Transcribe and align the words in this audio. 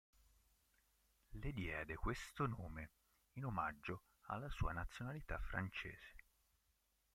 Le 1.35 1.53
diede 1.53 1.93
questo 1.95 2.47
nome 2.47 2.89
in 3.33 3.45
omaggio 3.45 4.01
alla 4.29 4.49
sua 4.49 4.71
nazionalità 4.73 5.37
francese. 5.39 6.15